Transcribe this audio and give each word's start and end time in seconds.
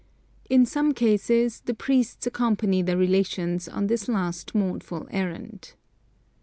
In 0.49 0.65
some 0.65 0.93
cases 0.95 1.59
the 1.63 1.75
priests 1.75 2.25
accompany 2.25 2.81
the 2.81 2.97
relations 2.97 3.67
on 3.69 3.85
this 3.85 4.07
last 4.07 4.55
mournful 4.55 5.07
errand. 5.11 5.73